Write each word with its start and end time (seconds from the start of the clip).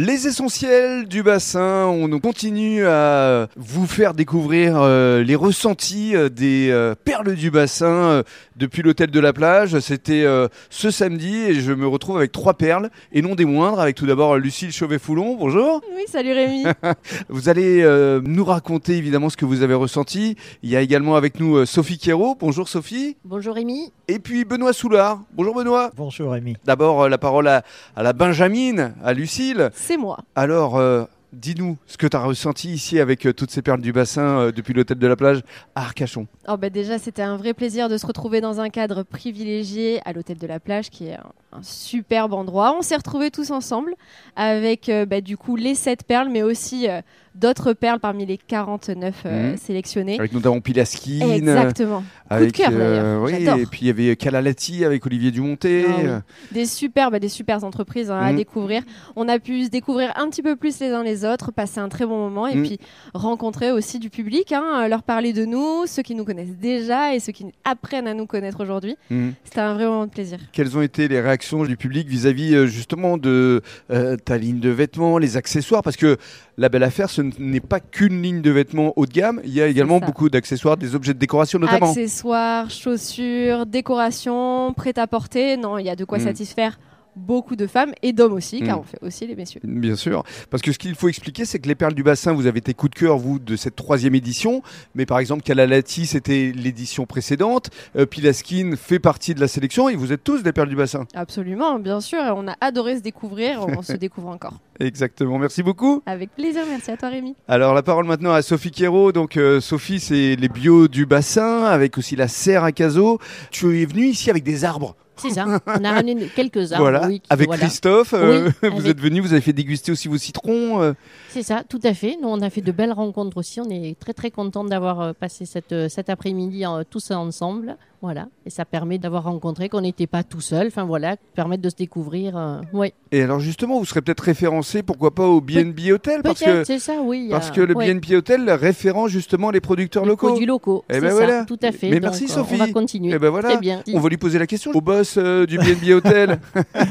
Les 0.00 0.28
essentiels 0.28 1.08
du 1.08 1.24
bassin, 1.24 1.86
on 1.86 2.20
continue 2.20 2.86
à 2.86 3.48
vous 3.56 3.84
faire 3.88 4.14
découvrir 4.14 4.76
euh, 4.76 5.24
les 5.24 5.34
ressentis 5.34 6.14
euh, 6.14 6.28
des 6.28 6.68
euh, 6.70 6.94
perles 6.94 7.34
du 7.34 7.50
bassin 7.50 8.22
depuis 8.54 8.82
l'hôtel 8.82 9.10
de 9.10 9.18
la 9.18 9.32
plage. 9.32 9.76
C'était 9.80 10.24
ce 10.70 10.90
samedi 10.92 11.34
et 11.34 11.54
je 11.54 11.72
me 11.72 11.88
retrouve 11.88 12.16
avec 12.16 12.30
trois 12.30 12.54
perles 12.54 12.90
et 13.10 13.22
non 13.22 13.34
des 13.34 13.44
moindres, 13.44 13.80
avec 13.80 13.96
tout 13.96 14.06
d'abord 14.06 14.36
Lucille 14.36 14.70
Chauvet-Foulon. 14.70 15.36
Bonjour. 15.36 15.80
Oui, 15.96 16.02
salut 16.06 16.32
Rémi. 16.32 16.64
Vous 17.28 17.48
allez 17.48 17.82
nous 18.24 18.44
raconter 18.44 18.96
évidemment 18.96 19.30
ce 19.30 19.36
que 19.36 19.44
vous 19.44 19.62
avez 19.62 19.74
ressenti. 19.74 20.36
Il 20.62 20.70
y 20.70 20.76
a 20.76 20.80
également 20.80 21.16
avec 21.16 21.40
nous 21.40 21.64
Sophie 21.66 21.98
Quérault. 21.98 22.36
Bonjour 22.38 22.68
Sophie. 22.68 23.16
Bonjour 23.24 23.54
Rémi. 23.54 23.92
Et 24.08 24.18
puis 24.18 24.44
Benoît 24.44 24.72
Soulard. 24.72 25.22
Bonjour 25.34 25.54
Benoît. 25.54 25.90
Bonjour 25.96 26.32
Rémi. 26.32 26.56
D'abord 26.64 27.08
la 27.08 27.18
parole 27.18 27.46
à, 27.48 27.62
à 27.94 28.02
la 28.02 28.12
Benjamine, 28.12 28.94
à 29.04 29.12
Lucille. 29.12 29.70
C'est 29.88 29.96
moi. 29.96 30.18
Alors, 30.34 30.76
euh, 30.76 31.04
dis-nous 31.32 31.76
ce 31.86 31.96
que 31.98 32.06
tu 32.06 32.16
as 32.16 32.20
ressenti 32.20 32.70
ici 32.72 32.98
avec 33.00 33.26
euh, 33.26 33.32
toutes 33.32 33.50
ces 33.50 33.62
perles 33.62 33.80
du 33.80 33.92
bassin 33.92 34.22
euh, 34.40 34.52
depuis 34.52 34.72
l'hôtel 34.74 34.98
de 34.98 35.06
la 35.06 35.16
plage 35.16 35.42
à 35.74 35.82
Arcachon. 35.82 36.26
Oh 36.48 36.56
bah 36.56 36.70
déjà, 36.70 36.98
c'était 36.98 37.22
un 37.22 37.36
vrai 37.36 37.54
plaisir 37.54 37.88
de 37.88 37.96
se 37.98 38.06
retrouver 38.06 38.40
dans 38.40 38.60
un 38.60 38.70
cadre 38.70 39.02
privilégié 39.02 40.00
à 40.04 40.12
l'hôtel 40.12 40.38
de 40.38 40.46
la 40.46 40.58
plage, 40.60 40.90
qui 40.90 41.08
est 41.08 41.14
un, 41.14 41.58
un 41.58 41.62
superbe 41.62 42.32
endroit. 42.34 42.74
On 42.78 42.82
s'est 42.82 42.96
retrouvés 42.96 43.30
tous 43.30 43.50
ensemble 43.50 43.92
avec 44.36 44.88
euh, 44.88 45.04
bah, 45.06 45.20
du 45.20 45.36
coup 45.36 45.56
les 45.56 45.74
7 45.74 46.04
perles, 46.04 46.28
mais 46.30 46.42
aussi 46.42 46.86
d'autres 47.34 47.72
perles 47.72 48.00
parmi 48.00 48.26
les 48.26 48.36
49 48.38 49.22
euh, 49.26 49.50
Mhm. 49.52 49.56
sélectionnées. 49.58 50.18
Avec 50.18 50.32
notamment 50.32 50.60
Pilaskine. 50.60 51.22
Exactement. 51.30 52.02
Avec, 52.30 52.52
cœur, 52.52 52.70
d'ailleurs. 52.72 53.22
oui, 53.22 53.32
J'adore. 53.44 53.58
et 53.60 53.66
puis 53.66 53.80
il 53.82 53.86
y 53.86 53.90
avait 53.90 54.16
Calalati 54.16 54.84
avec 54.84 55.06
Olivier 55.06 55.30
Dumonté. 55.30 55.86
Ah 55.88 55.92
oui. 56.02 56.08
Des 56.52 56.66
super, 56.66 57.10
bah, 57.10 57.18
des 57.20 57.28
super 57.28 57.62
entreprises 57.64 58.10
hein, 58.10 58.18
à 58.18 58.30
Mhm. 58.32 58.36
découvrir. 58.38 58.82
On 59.14 59.28
a 59.28 59.38
pu 59.38 59.64
se 59.64 59.70
découvrir 59.70 60.12
un 60.16 60.28
petit 60.30 60.42
peu 60.42 60.56
plus 60.56 60.78
les 60.80 60.90
uns 60.90 61.02
les 61.04 61.17
autres, 61.24 61.52
passer 61.52 61.80
un 61.80 61.88
très 61.88 62.06
bon 62.06 62.18
moment 62.18 62.46
et 62.46 62.54
Mhm. 62.54 62.62
puis 62.66 62.78
rencontrer 63.14 63.70
aussi 63.70 63.98
du 63.98 64.10
public, 64.10 64.52
hein, 64.52 64.86
leur 64.88 65.02
parler 65.02 65.32
de 65.32 65.44
nous, 65.44 65.86
ceux 65.86 66.02
qui 66.02 66.14
nous 66.14 66.24
connaissent 66.24 66.56
déjà 66.56 67.14
et 67.14 67.20
ceux 67.20 67.32
qui 67.32 67.46
apprennent 67.64 68.06
à 68.08 68.14
nous 68.14 68.26
connaître 68.26 68.62
aujourd'hui. 68.62 68.96
hmm. 69.10 69.30
C'était 69.44 69.60
un 69.60 69.74
vrai 69.74 69.86
moment 69.86 70.06
de 70.06 70.10
plaisir. 70.10 70.38
Quelles 70.52 70.76
ont 70.76 70.82
été 70.82 71.08
les 71.08 71.20
réactions 71.20 71.64
du 71.64 71.76
public 71.76 72.08
vis-à-vis 72.08 72.54
euh, 72.54 72.66
justement 72.66 73.16
de 73.18 73.62
euh, 73.90 74.16
ta 74.16 74.36
ligne 74.38 74.60
de 74.60 74.70
vêtements, 74.70 75.18
les 75.18 75.36
accessoires? 75.36 75.82
Parce 75.82 75.96
que 75.96 76.16
la 76.56 76.68
belle 76.68 76.82
affaire, 76.82 77.08
ce 77.10 77.22
n'est 77.38 77.60
pas 77.60 77.80
qu'une 77.80 78.20
ligne 78.22 78.42
de 78.42 78.50
vêtements 78.50 78.92
haut 78.96 79.06
de 79.06 79.12
gamme, 79.12 79.40
il 79.44 79.52
y 79.52 79.60
a 79.60 79.66
également 79.66 80.00
beaucoup 80.00 80.28
d'accessoires, 80.28 80.76
des 80.76 80.94
objets 80.94 81.14
de 81.14 81.18
décoration 81.18 81.58
notamment. 81.58 81.90
Accessoires, 81.90 82.70
chaussures, 82.70 83.66
décorations, 83.66 84.72
prêt-à-porter. 84.74 85.56
Non, 85.56 85.78
il 85.78 85.86
y 85.86 85.90
a 85.90 85.96
de 85.96 86.04
quoi 86.04 86.18
Mhm. 86.18 86.24
satisfaire 86.24 86.78
beaucoup 87.18 87.56
de 87.56 87.66
femmes 87.66 87.92
et 88.02 88.12
d'hommes 88.12 88.32
aussi, 88.32 88.60
car 88.62 88.76
Mhm. 88.76 88.82
on 88.82 88.86
fait 88.86 88.98
aussi 89.02 89.26
les 89.26 89.34
messieurs. 89.36 89.60
Bien 89.64 89.96
sûr, 89.96 90.22
parce 90.50 90.62
que 90.62 90.72
ce 90.72 90.78
qu'il 90.78 90.94
faut 90.94 91.08
expliquer, 91.08 91.44
c'est 91.44 91.58
que 91.58 91.68
les 91.68 91.74
perles 91.74 91.94
du 91.94 92.02
bassin, 92.02 92.32
vous 92.32 92.46
avez 92.46 92.58
été 92.58 92.72
coup 92.74 92.88
de 92.88 92.94
cœur, 92.94 93.18
vous, 93.18 93.38
de 93.38 93.56
cette 93.56 93.76
troisième 93.76 94.14
édition, 94.14 94.62
mais 94.94 95.04
par 95.06 95.18
exemple, 95.18 95.42
Calalati, 95.42 96.06
c'était 96.06 96.52
l'édition 96.54 97.04
précédente, 97.06 97.70
euh, 97.96 98.06
Pilaskin 98.06 98.72
fait 98.76 98.98
partie 98.98 99.34
de 99.34 99.40
la 99.40 99.48
sélection, 99.48 99.88
et 99.88 99.96
vous 99.96 100.12
êtes 100.12 100.24
tous 100.24 100.42
des 100.42 100.52
perles 100.52 100.68
du 100.68 100.76
bassin. 100.76 101.06
Absolument, 101.14 101.78
bien 101.78 102.00
sûr. 102.00 102.20
On 102.36 102.48
a 102.48 102.56
adoré 102.60 102.96
se 102.96 103.02
découvrir. 103.02 103.66
On 103.68 103.82
se 103.82 103.92
découvre 103.98 104.28
encore. 104.28 104.54
Exactement, 104.80 105.38
merci 105.38 105.62
beaucoup. 105.62 106.02
Avec 106.06 106.30
plaisir. 106.34 106.62
Merci 106.68 106.90
à 106.92 106.96
toi, 106.96 107.08
Rémi. 107.08 107.34
Alors 107.48 107.74
la 107.74 107.82
parole 107.82 108.04
maintenant 108.06 108.32
à 108.32 108.42
Sophie 108.42 108.70
Quérault. 108.70 109.12
Donc 109.12 109.36
euh, 109.36 109.60
Sophie, 109.60 109.98
c'est 110.00 110.36
les 110.36 110.48
bio 110.48 110.86
du 110.88 111.04
bassin, 111.06 111.64
avec 111.64 111.98
aussi 111.98 112.14
la 112.16 112.28
serre 112.28 112.64
à 112.64 112.72
Caso. 112.72 113.18
Tu 113.50 113.82
es 113.82 113.86
venue 113.86 114.06
ici 114.06 114.30
avec 114.30 114.44
des 114.44 114.64
arbres. 114.64 114.94
C'est 115.16 115.30
ça. 115.30 115.46
On 115.66 115.84
a 115.84 115.92
ramené 115.94 116.28
quelques 116.36 116.70
arbres. 116.72 116.84
voilà, 116.84 117.08
oui, 117.08 117.18
qui- 117.18 117.26
avec 117.28 117.48
voilà. 117.48 117.62
Christophe. 117.66 118.14
euh, 118.14 118.46
Oui, 118.46 118.52
vous 118.70 118.76
avec- 118.78 118.86
êtes 118.90 119.00
venu, 119.00 119.20
vous 119.20 119.32
avez 119.32 119.40
fait 119.40 119.52
déguster 119.52 119.90
aussi 119.90 120.06
vos 120.06 120.16
citrons. 120.16 120.80
euh. 120.80 120.92
C'est 121.30 121.42
ça, 121.42 121.64
tout 121.68 121.80
à 121.82 121.92
fait. 121.92 122.16
Nous, 122.22 122.28
on 122.28 122.40
a 122.40 122.48
fait 122.50 122.60
de 122.60 122.70
belles 122.70 122.92
rencontres 122.92 123.36
aussi. 123.38 123.60
On 123.60 123.68
est 123.68 123.98
très 123.98 124.12
très 124.14 124.30
contents 124.30 124.62
d'avoir 124.62 125.12
passé 125.16 125.44
cette, 125.44 125.88
cet 125.88 126.08
après-midi 126.08 126.64
euh, 126.64 126.84
tous 126.88 127.10
ensemble. 127.10 127.76
Voilà. 128.00 128.28
Et 128.46 128.50
ça 128.50 128.64
permet 128.64 128.98
d'avoir 128.98 129.24
rencontré 129.24 129.68
qu'on 129.68 129.80
n'était 129.80 130.06
pas 130.06 130.22
tout 130.22 130.40
seul. 130.40 130.68
Enfin 130.68 130.84
voilà, 130.84 131.16
permettre 131.34 131.62
de 131.62 131.68
se 131.70 131.74
découvrir. 131.74 132.36
euh, 132.36 132.60
oui. 132.72 132.92
Et 133.10 133.22
alors 133.22 133.40
justement, 133.40 133.78
vous 133.78 133.84
serez 133.84 134.02
peut-être 134.02 134.20
référencé, 134.20 134.82
pourquoi 134.82 135.12
pas 135.14 135.26
au 135.26 135.40
BNB 135.40 135.80
Hotel, 135.92 136.22
parce 136.22 136.40
que 136.40 136.62
c'est 136.64 136.78
ça, 136.78 137.00
oui. 137.02 137.28
parce 137.30 137.50
que 137.50 137.60
le 137.60 137.74
ouais, 137.74 137.92
BNB 137.92 138.12
Hotel 138.16 138.48
référent 138.50 139.08
justement 139.08 139.50
les 139.50 139.60
producteurs 139.60 140.04
les 140.04 140.10
locaux. 140.10 140.28
produits 140.28 140.46
locaux. 140.46 140.84
Eh 140.88 140.94
c'est 140.94 141.00
ben 141.00 141.08
ça, 141.10 141.14
voilà. 141.16 141.44
tout 141.44 141.58
à 141.62 141.72
fait. 141.72 141.88
Mais 141.88 141.94
Donc, 142.00 142.02
merci, 142.02 142.28
Sophie. 142.28 142.54
On 142.54 142.58
va 142.58 142.70
continuer. 142.72 143.12
Eh 143.14 143.18
ben 143.18 143.30
voilà. 143.30 143.48
Très 143.50 143.58
bien. 143.60 143.82
On 143.94 143.98
va 144.00 144.08
lui 144.08 144.16
poser 144.16 144.38
la 144.38 144.46
question 144.46 144.70
au 144.72 144.80
boss 144.80 145.16
euh, 145.16 145.44
du 145.46 145.58
BNB 145.58 145.90
Hotel, 145.94 146.38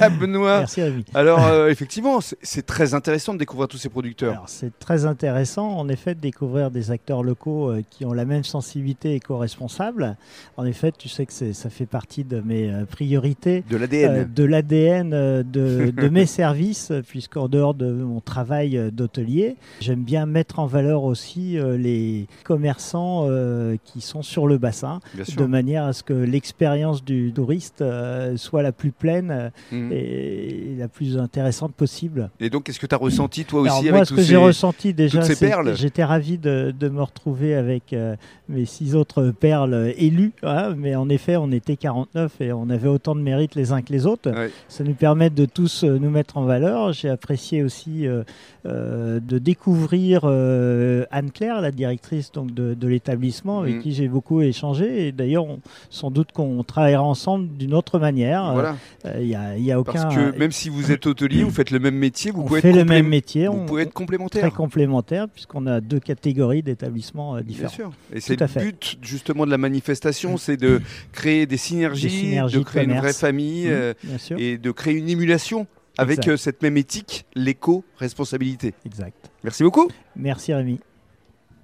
à 0.00 0.08
Benoît. 0.10 0.58
Merci 0.60 0.82
Rémi. 0.82 1.04
Alors 1.14 1.44
euh, 1.46 1.68
effectivement, 1.68 2.20
c'est- 2.20 2.62
très 2.66 2.94
intéressant 2.94 3.32
de 3.34 3.38
découvrir 3.38 3.66
tous 3.68 3.78
ces 3.78 3.88
producteurs. 3.88 4.44
C'est 4.46 4.78
très 4.78 5.04
intéressant 5.06 5.68
en 5.78 5.88
effet 5.88 6.14
de 6.14 6.20
découvrir 6.20 6.70
des 6.70 6.90
acteurs 6.92 7.22
locaux 7.24 7.70
euh, 7.70 7.82
qui 7.90 8.04
ont 8.04 8.12
la 8.12 8.24
même 8.24 8.44
sensibilité 8.44 9.14
éco-responsable. 9.14 10.16
En 10.56 10.64
effet, 10.64 10.91
tu 10.98 11.08
sais 11.08 11.26
que 11.26 11.32
ça 11.52 11.70
fait 11.70 11.86
partie 11.86 12.24
de 12.24 12.40
mes 12.40 12.70
euh, 12.70 12.84
priorités. 12.84 13.64
De 13.70 13.76
l'ADN. 13.76 14.10
euh, 14.10 14.24
de 14.24 14.44
l'ADN 14.44 15.10
euh, 15.12 15.42
de, 15.42 15.90
de 15.96 16.08
mes 16.08 16.26
services, 16.26 16.92
puisqu'en 17.08 17.48
dehors 17.48 17.74
de 17.74 17.90
mon 17.92 18.20
travail 18.20 18.90
d'hôtelier, 18.92 19.56
j'aime 19.80 20.02
bien 20.04 20.26
mettre 20.26 20.58
en 20.58 20.66
valeur 20.66 21.04
aussi 21.04 21.56
les 21.78 22.26
commerçants 22.44 23.28
qui 23.84 24.00
sont 24.00 24.22
sur 24.22 24.46
le 24.46 24.58
bassin, 24.58 25.00
de 25.36 25.44
manière 25.44 25.84
à 25.84 25.92
ce 25.92 26.02
que 26.02 26.12
l'expérience 26.12 27.04
du 27.04 27.32
touriste 27.34 27.82
soit 28.36 28.62
la 28.62 28.72
plus 28.72 28.92
pleine 28.92 29.50
Mhm. 29.72 29.90
et 29.92 30.74
la 30.78 30.88
plus 30.88 31.18
intéressante 31.18 31.74
possible. 31.74 32.30
Et 32.40 32.50
donc, 32.50 32.64
qu'est-ce 32.64 32.80
que 32.80 32.86
tu 32.86 32.94
as 32.94 32.98
ressenti 32.98 33.44
toi 33.44 33.62
Alors 33.64 33.78
aussi 33.78 33.88
moi, 33.88 33.98
avec 33.98 34.08
ce 34.08 34.14
tous 34.14 34.20
que 34.20 34.26
j'ai 34.26 34.36
ressenti 34.36 34.94
déjà, 34.94 35.22
c'est 35.22 35.50
que 35.50 35.74
j'étais 35.74 36.04
ravi 36.04 36.38
de, 36.38 36.72
de 36.78 36.88
me 36.88 37.02
retrouver 37.02 37.54
avec 37.54 37.94
mes 38.48 38.64
six 38.64 38.94
autres 38.94 39.30
perles 39.38 39.92
élues. 39.96 40.32
hein, 40.42 40.74
mais 40.82 40.94
en 40.96 41.08
effet, 41.08 41.36
on 41.36 41.50
était 41.52 41.76
49 41.76 42.40
et 42.40 42.52
on 42.52 42.68
avait 42.68 42.88
autant 42.88 43.14
de 43.14 43.20
mérite 43.20 43.54
les 43.54 43.72
uns 43.72 43.80
que 43.82 43.92
les 43.92 44.04
autres. 44.06 44.30
Ça 44.68 44.84
nous 44.84 44.94
permet 44.94 45.30
de 45.30 45.46
tous 45.46 45.84
euh, 45.84 45.98
nous 45.98 46.10
mettre 46.10 46.36
en 46.36 46.42
valeur. 46.44 46.92
J'ai 46.92 47.08
apprécié 47.08 47.62
aussi 47.62 48.06
euh, 48.06 48.24
euh, 48.66 49.20
de 49.20 49.38
découvrir 49.38 50.22
euh, 50.24 51.04
Anne-Claire, 51.10 51.60
la 51.60 51.70
directrice 51.70 52.32
donc, 52.32 52.52
de, 52.52 52.74
de 52.74 52.88
l'établissement, 52.88 53.60
avec 53.60 53.76
Mhm. 53.76 53.82
qui 53.82 53.92
j'ai 53.94 54.08
beaucoup 54.08 54.40
échangé. 54.42 55.06
Et 55.08 55.12
d'ailleurs, 55.12 55.46
sans 55.90 56.10
doute 56.10 56.32
qu'on 56.32 56.62
travaillera 56.64 57.02
ensemble 57.02 57.48
d'une 57.56 57.74
autre 57.74 57.98
manière. 57.98 58.52
Voilà. 58.52 58.76
Il 59.20 59.34
a, 59.34 59.56
y 59.56 59.70
a 59.72 59.80
aucun... 59.80 59.92
Parce 59.92 60.14
que 60.14 60.36
même 60.38 60.52
si 60.52 60.68
vous 60.68 60.90
êtes 60.92 61.06
hôtelier, 61.06 61.42
vous 61.44 61.50
faites 61.50 61.70
le 61.70 61.78
même 61.78 61.96
métier, 61.96 62.30
vous 62.30 62.42
on 62.42 62.44
pouvez 62.46 62.60
fait 62.60 62.70
être 62.70 62.76
le 62.76 62.84
même 62.84 63.08
métier. 63.08 63.46
Vous 63.46 63.54
on- 63.58 63.66
pouvez 63.66 63.82
être 63.82 63.92
complémentaire. 63.92 64.42
très 64.42 64.50
complémentaires 64.50 65.28
puisqu'on 65.28 65.66
a 65.66 65.80
deux 65.80 66.00
catégories 66.00 66.62
d'établissements 66.62 67.36
euh, 67.36 67.40
Bien 67.42 67.46
différents. 67.46 67.72
sûr. 67.72 67.92
Et 68.12 68.20
c'est 68.20 68.38
le 68.40 68.46
but 68.46 68.98
justement 69.02 69.46
de 69.46 69.50
la 69.50 69.58
manifestation, 69.58 70.36
c'est 70.36 70.56
de 70.56 70.71
créer 71.12 71.46
des 71.46 71.56
synergies, 71.56 72.08
Des 72.08 72.08
synergies 72.10 72.54
de 72.54 72.60
de 72.60 72.64
créer 72.64 72.84
une 72.84 72.96
vraie 72.98 73.12
famille 73.12 73.66
Mmh, 73.66 73.70
euh, 73.70 73.94
et 74.38 74.58
de 74.58 74.70
créer 74.70 74.94
une 74.94 75.08
émulation 75.08 75.66
avec 75.98 76.18
Exact. 76.18 76.32
euh, 76.32 76.36
cette 76.36 76.62
même 76.62 76.76
éthique, 76.76 77.26
l'éco-responsabilité. 77.34 78.74
exact. 78.86 79.30
Merci 79.44 79.62
beaucoup. 79.62 79.88
Merci 80.16 80.52
Rémi. 80.54 80.80